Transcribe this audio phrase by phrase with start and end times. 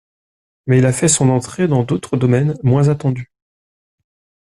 [0.65, 3.31] Mais il a fait son entrée dans d’autres domaines moins attendus.